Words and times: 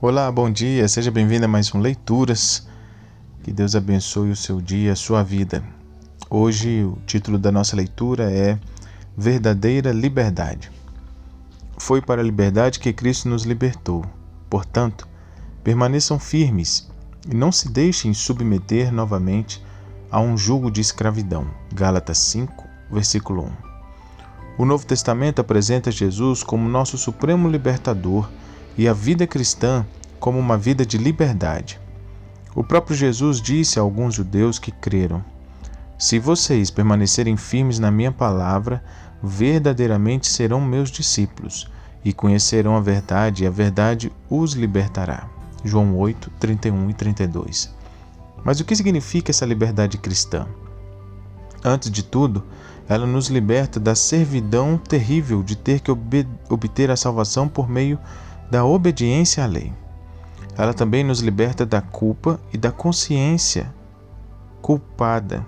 Olá, 0.00 0.30
bom 0.30 0.48
dia, 0.48 0.86
seja 0.86 1.10
bem-vindo 1.10 1.44
a 1.44 1.48
mais 1.48 1.74
um 1.74 1.80
Leituras. 1.80 2.68
Que 3.42 3.52
Deus 3.52 3.74
abençoe 3.74 4.30
o 4.30 4.36
seu 4.36 4.60
dia, 4.60 4.92
a 4.92 4.96
sua 4.96 5.24
vida. 5.24 5.60
Hoje 6.30 6.84
o 6.84 6.96
título 7.04 7.36
da 7.36 7.50
nossa 7.50 7.74
leitura 7.74 8.30
é 8.30 8.58
Verdadeira 9.16 9.90
Liberdade. 9.90 10.70
Foi 11.78 12.00
para 12.00 12.20
a 12.20 12.24
liberdade 12.24 12.78
que 12.78 12.92
Cristo 12.92 13.28
nos 13.28 13.42
libertou. 13.42 14.04
Portanto, 14.48 15.08
permaneçam 15.64 16.18
firmes 16.18 16.88
e 17.28 17.34
não 17.34 17.50
se 17.50 17.68
deixem 17.68 18.14
submeter 18.14 18.92
novamente 18.92 19.60
a 20.10 20.20
um 20.20 20.36
jugo 20.36 20.70
de 20.70 20.80
escravidão. 20.80 21.50
Gálatas 21.74 22.18
5, 22.18 22.64
versículo 22.90 23.46
1. 23.64 23.67
O 24.58 24.64
Novo 24.64 24.84
Testamento 24.84 25.40
apresenta 25.40 25.88
Jesus 25.88 26.42
como 26.42 26.68
nosso 26.68 26.98
supremo 26.98 27.48
libertador 27.48 28.28
e 28.76 28.88
a 28.88 28.92
vida 28.92 29.24
cristã 29.24 29.86
como 30.18 30.36
uma 30.36 30.58
vida 30.58 30.84
de 30.84 30.98
liberdade. 30.98 31.80
O 32.56 32.64
próprio 32.64 32.96
Jesus 32.96 33.40
disse 33.40 33.78
a 33.78 33.82
alguns 33.82 34.14
judeus 34.14 34.58
que 34.58 34.72
creram: 34.72 35.24
Se 35.96 36.18
vocês 36.18 36.72
permanecerem 36.72 37.36
firmes 37.36 37.78
na 37.78 37.88
minha 37.88 38.10
palavra, 38.10 38.82
verdadeiramente 39.22 40.26
serão 40.26 40.60
meus 40.60 40.90
discípulos 40.90 41.70
e 42.04 42.12
conhecerão 42.12 42.76
a 42.76 42.80
verdade, 42.80 43.44
e 43.44 43.46
a 43.46 43.50
verdade 43.50 44.10
os 44.28 44.54
libertará. 44.54 45.28
João 45.64 45.96
8, 45.96 46.32
31 46.40 46.90
e 46.90 46.94
32. 46.94 47.72
Mas 48.44 48.58
o 48.58 48.64
que 48.64 48.74
significa 48.74 49.30
essa 49.30 49.46
liberdade 49.46 49.98
cristã? 49.98 50.48
Antes 51.64 51.90
de 51.90 52.02
tudo, 52.02 52.44
ela 52.88 53.06
nos 53.06 53.28
liberta 53.28 53.78
da 53.78 53.94
servidão 53.94 54.78
terrível 54.78 55.42
de 55.42 55.56
ter 55.56 55.80
que 55.80 55.90
obter 55.90 56.90
a 56.90 56.96
salvação 56.96 57.48
por 57.48 57.68
meio 57.68 57.98
da 58.50 58.64
obediência 58.64 59.44
à 59.44 59.46
lei. 59.46 59.72
Ela 60.56 60.72
também 60.72 61.04
nos 61.04 61.20
liberta 61.20 61.66
da 61.66 61.80
culpa 61.80 62.40
e 62.52 62.58
da 62.58 62.72
consciência 62.72 63.72
culpada 64.62 65.46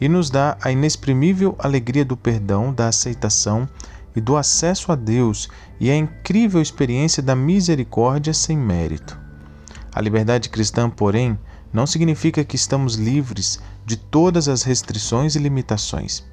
e 0.00 0.08
nos 0.08 0.30
dá 0.30 0.56
a 0.60 0.70
inexprimível 0.70 1.54
alegria 1.58 2.04
do 2.04 2.16
perdão, 2.16 2.72
da 2.74 2.88
aceitação 2.88 3.68
e 4.14 4.20
do 4.20 4.36
acesso 4.36 4.90
a 4.92 4.94
Deus 4.94 5.48
e 5.80 5.90
a 5.90 5.96
incrível 5.96 6.60
experiência 6.60 7.22
da 7.22 7.34
misericórdia 7.34 8.34
sem 8.34 8.56
mérito. 8.56 9.18
A 9.94 10.00
liberdade 10.00 10.48
cristã, 10.48 10.90
porém, 10.90 11.38
não 11.72 11.86
significa 11.86 12.44
que 12.44 12.56
estamos 12.56 12.94
livres 12.94 13.60
de 13.86 13.96
todas 13.96 14.48
as 14.48 14.62
restrições 14.62 15.34
e 15.34 15.38
limitações. 15.38 16.24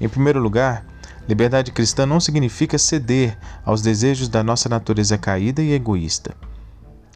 Em 0.00 0.08
primeiro 0.08 0.40
lugar, 0.40 0.84
Liberdade 1.28 1.70
cristã 1.72 2.06
não 2.06 2.18
significa 2.18 2.78
ceder 2.78 3.36
aos 3.62 3.82
desejos 3.82 4.30
da 4.30 4.42
nossa 4.42 4.66
natureza 4.66 5.18
caída 5.18 5.60
e 5.60 5.74
egoísta. 5.74 6.34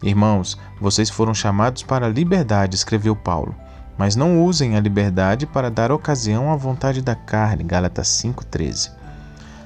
Irmãos, 0.02 0.58
vocês 0.78 1.08
foram 1.08 1.32
chamados 1.32 1.82
para 1.82 2.04
a 2.04 2.10
liberdade, 2.10 2.76
escreveu 2.76 3.16
Paulo, 3.16 3.54
mas 3.96 4.14
não 4.14 4.44
usem 4.44 4.76
a 4.76 4.80
liberdade 4.80 5.46
para 5.46 5.70
dar 5.70 5.90
ocasião 5.90 6.52
à 6.52 6.56
vontade 6.56 7.00
da 7.00 7.14
carne. 7.14 7.64
Gálatas 7.64 8.08
5:13. 8.08 8.90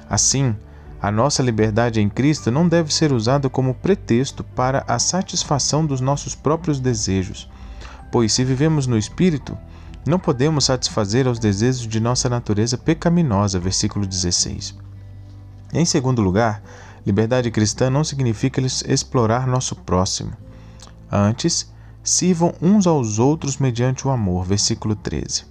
Assim, 0.09 0.55
a 1.01 1.11
nossa 1.11 1.43
liberdade 1.43 1.99
em 1.99 2.07
Cristo 2.07 2.49
não 2.49 2.69
deve 2.69 2.93
ser 2.93 3.11
usada 3.11 3.49
como 3.49 3.73
pretexto 3.73 4.45
para 4.45 4.85
a 4.87 4.97
satisfação 4.97 5.85
dos 5.85 5.99
nossos 5.99 6.35
próprios 6.35 6.79
desejos, 6.79 7.49
pois 8.11 8.33
se 8.33 8.43
vivemos 8.43 8.87
no 8.87 8.97
espírito, 8.97 9.57
não 10.07 10.17
podemos 10.17 10.65
satisfazer 10.65 11.27
aos 11.27 11.39
desejos 11.39 11.87
de 11.87 11.99
nossa 11.99 12.29
natureza 12.29 12.77
pecaminosa, 12.77 13.59
versículo 13.59 14.05
16. 14.05 14.75
Em 15.73 15.83
segundo 15.83 16.21
lugar, 16.21 16.61
liberdade 17.05 17.51
cristã 17.51 17.89
não 17.89 18.03
significa 18.03 18.61
explorar 18.61 19.45
nosso 19.45 19.75
próximo. 19.75 20.31
Antes, 21.11 21.71
sirvam 22.03 22.53
uns 22.61 22.87
aos 22.87 23.19
outros 23.19 23.57
mediante 23.57 24.07
o 24.07 24.11
amor, 24.11 24.45
versículo 24.45 24.95
13. 24.95 25.45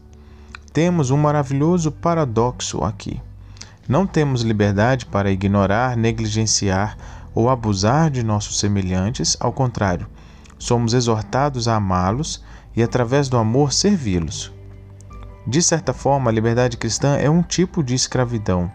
Temos 0.72 1.10
um 1.10 1.16
maravilhoso 1.16 1.92
paradoxo 1.92 2.82
aqui. 2.82 3.20
Não 3.86 4.06
temos 4.06 4.42
liberdade 4.42 5.06
para 5.06 5.30
ignorar, 5.30 5.96
negligenciar 5.96 6.96
ou 7.34 7.50
abusar 7.50 8.10
de 8.10 8.22
nossos 8.22 8.58
semelhantes, 8.58 9.36
ao 9.38 9.52
contrário, 9.52 10.06
somos 10.58 10.94
exortados 10.94 11.68
a 11.68 11.76
amá-los 11.76 12.42
e, 12.76 12.82
através 12.82 13.28
do 13.28 13.38
amor, 13.38 13.72
servi-los. 13.72 14.52
De 15.46 15.62
certa 15.62 15.92
forma, 15.92 16.30
a 16.30 16.32
liberdade 16.32 16.76
cristã 16.76 17.16
é 17.16 17.30
um 17.30 17.42
tipo 17.42 17.82
de 17.82 17.94
escravidão, 17.94 18.70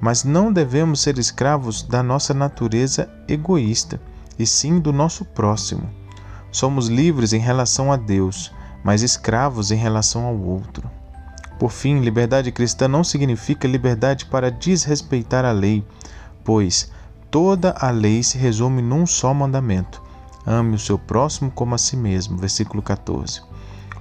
mas 0.00 0.24
não 0.24 0.52
devemos 0.52 1.00
ser 1.00 1.18
escravos 1.18 1.82
da 1.82 2.02
nossa 2.02 2.32
natureza 2.32 3.10
egoísta, 3.26 4.00
e 4.38 4.46
sim 4.46 4.78
do 4.78 4.92
nosso 4.92 5.24
próximo. 5.24 5.88
Somos 6.50 6.88
livres 6.88 7.32
em 7.32 7.38
relação 7.38 7.92
a 7.92 7.96
Deus, 7.96 8.52
mas 8.84 9.02
escravos 9.02 9.70
em 9.70 9.76
relação 9.76 10.24
ao 10.24 10.38
outro. 10.38 10.90
Por 11.58 11.70
fim, 11.70 12.00
liberdade 12.00 12.50
cristã 12.50 12.88
não 12.88 13.04
significa 13.04 13.68
liberdade 13.68 14.26
para 14.26 14.50
desrespeitar 14.50 15.44
a 15.44 15.52
lei, 15.52 15.84
pois 16.44 16.90
toda 17.30 17.70
a 17.78 17.90
lei 17.90 18.22
se 18.22 18.36
resume 18.36 18.82
num 18.82 19.06
só 19.06 19.32
mandamento: 19.32 20.02
Ame 20.44 20.74
o 20.74 20.78
seu 20.78 20.98
próximo 20.98 21.50
como 21.50 21.74
a 21.74 21.78
si 21.78 21.96
mesmo. 21.96 22.36
Versículo 22.36 22.82
14. 22.82 23.42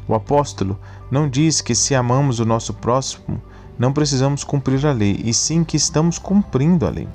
O 0.07 0.16
apóstolo 0.16 0.79
não 1.09 1.29
diz 1.29 1.62
que 1.62 1.75
se 1.75 1.94
amamos 1.94 2.40
o 2.40 2.46
nosso 2.46 2.74
próximo, 2.74 3.41
não 3.78 3.94
precisamos 3.94 4.44
cumprir 4.44 4.85
a 4.85 4.91
lei, 4.91 5.22
e 5.24 5.34
sim 5.34 5.63
que 5.63 5.78
estamos 5.78 6.18
cumprindo 6.18 6.85
a 6.85 6.90
lei. 6.90 7.07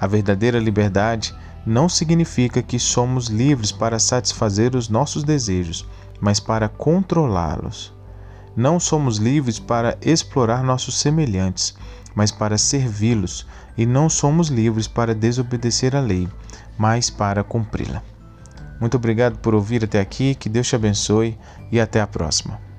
A 0.00 0.06
verdadeira 0.06 0.58
liberdade 0.58 1.34
não 1.66 1.88
significa 1.88 2.62
que 2.62 2.78
somos 2.78 3.26
livres 3.26 3.72
para 3.72 3.98
satisfazer 3.98 4.76
os 4.76 4.88
nossos 4.88 5.24
desejos, 5.24 5.86
mas 6.20 6.38
para 6.38 6.68
controlá-los. 6.68 7.92
Não 8.56 8.78
somos 8.80 9.18
livres 9.18 9.58
para 9.58 9.98
explorar 10.00 10.62
nossos 10.62 10.98
semelhantes, 10.98 11.76
mas 12.14 12.30
para 12.30 12.56
servi-los, 12.56 13.46
e 13.76 13.84
não 13.84 14.08
somos 14.08 14.48
livres 14.48 14.86
para 14.86 15.14
desobedecer 15.14 15.94
a 15.94 16.00
lei, 16.00 16.28
mas 16.78 17.10
para 17.10 17.44
cumpri-la. 17.44 18.02
Muito 18.80 18.96
obrigado 18.96 19.38
por 19.38 19.54
ouvir 19.54 19.84
até 19.84 20.00
aqui, 20.00 20.34
que 20.34 20.48
Deus 20.48 20.68
te 20.68 20.76
abençoe 20.76 21.38
e 21.70 21.80
até 21.80 22.00
a 22.00 22.06
próxima. 22.06 22.75